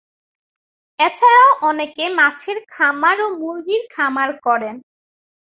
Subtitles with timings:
[0.99, 4.75] এছাড়াও অনেকে মাছের খামার ও মুরগীর খামার করেন।